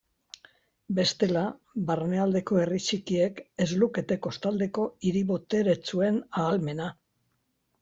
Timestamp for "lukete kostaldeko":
3.85-4.89